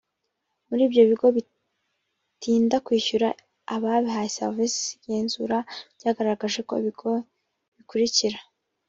muri 0.67 0.81
ibyo 0.87 1.01
bigo 1.09 1.27
bitinda 1.35 2.75
kwishyura 2.85 3.27
ababihaye 3.75 4.29
serivisi 4.37 4.81
igenzura 4.95 5.57
ryagaragaje 5.95 6.59
ko 6.67 6.73
ibigo 6.81 7.09
bikurikira 7.75 8.39